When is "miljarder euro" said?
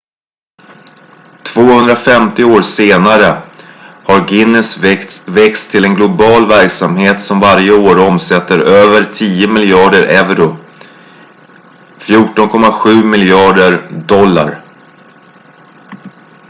9.47-10.57